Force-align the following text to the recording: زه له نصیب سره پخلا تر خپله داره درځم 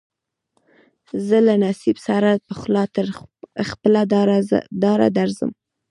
زه 1.27 1.37
له 1.47 1.53
نصیب 1.65 1.97
سره 2.07 2.29
پخلا 2.47 2.83
تر 2.95 3.05
خپله 3.69 4.01
داره 4.83 5.07
درځم 5.17 5.51